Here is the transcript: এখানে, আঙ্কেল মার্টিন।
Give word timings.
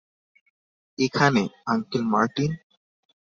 এখানে, 0.97 1.43
আঙ্কেল 1.65 2.03
মার্টিন। 2.13 2.51